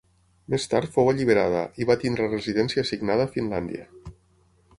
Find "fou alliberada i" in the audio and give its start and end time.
0.95-1.87